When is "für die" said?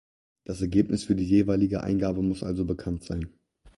1.03-1.23